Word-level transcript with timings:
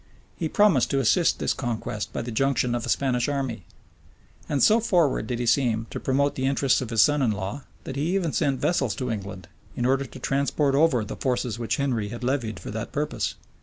He 0.35 0.49
promised 0.49 0.89
to 0.89 0.99
assist 0.99 1.37
this 1.37 1.53
conquest 1.53 2.11
by 2.11 2.23
the 2.23 2.31
junction 2.31 2.73
of 2.73 2.87
a 2.87 2.89
Spanish 2.89 3.29
army. 3.29 3.67
And 4.49 4.63
so 4.63 4.79
forward 4.79 5.27
did 5.27 5.37
he 5.37 5.45
seem 5.45 5.85
to 5.91 5.99
promote 5.99 6.33
the 6.33 6.47
interests 6.47 6.81
of 6.81 6.89
his 6.89 7.03
son 7.03 7.21
in 7.21 7.29
law, 7.29 7.65
that 7.83 7.95
he 7.97 8.15
even 8.15 8.33
sent 8.33 8.59
vessels 8.59 8.95
to 8.95 9.11
England, 9.11 9.47
in 9.75 9.85
order 9.85 10.05
to 10.05 10.17
transport 10.17 10.73
over 10.73 11.05
the 11.05 11.17
forces 11.17 11.59
which 11.59 11.75
Henry 11.77 12.07
had 12.09 12.23
levied 12.23 12.59
for 12.59 12.71
that 12.71 12.91
purpose. 12.91 13.35